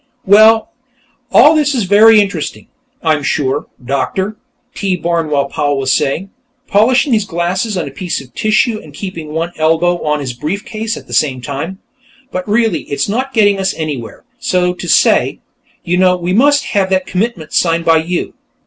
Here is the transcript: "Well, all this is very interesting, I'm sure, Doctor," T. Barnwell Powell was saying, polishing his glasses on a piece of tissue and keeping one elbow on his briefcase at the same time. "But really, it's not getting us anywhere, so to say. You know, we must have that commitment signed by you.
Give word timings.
"Well, 0.25 0.71
all 1.31 1.53
this 1.53 1.75
is 1.75 1.83
very 1.83 2.19
interesting, 2.19 2.65
I'm 3.03 3.21
sure, 3.21 3.67
Doctor," 3.85 4.35
T. 4.73 4.95
Barnwell 4.97 5.45
Powell 5.45 5.77
was 5.77 5.93
saying, 5.93 6.31
polishing 6.67 7.13
his 7.13 7.23
glasses 7.23 7.77
on 7.77 7.87
a 7.87 7.91
piece 7.91 8.19
of 8.19 8.33
tissue 8.33 8.79
and 8.79 8.95
keeping 8.95 9.31
one 9.31 9.51
elbow 9.57 10.01
on 10.03 10.19
his 10.19 10.33
briefcase 10.33 10.97
at 10.97 11.05
the 11.05 11.13
same 11.13 11.39
time. 11.39 11.77
"But 12.31 12.49
really, 12.49 12.81
it's 12.89 13.07
not 13.07 13.31
getting 13.31 13.59
us 13.59 13.75
anywhere, 13.75 14.23
so 14.39 14.73
to 14.73 14.89
say. 14.89 15.39
You 15.83 15.97
know, 15.97 16.17
we 16.17 16.33
must 16.33 16.63
have 16.73 16.89
that 16.89 17.05
commitment 17.05 17.53
signed 17.53 17.85
by 17.85 17.97
you. 17.97 18.33